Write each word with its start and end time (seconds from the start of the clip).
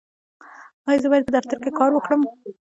ایا 0.87 1.01
زه 1.03 1.07
باید 1.11 1.25
په 1.27 1.33
دفتر 1.37 1.57
کې 1.63 1.71
کار 1.79 1.91
وکړم؟ 1.93 2.21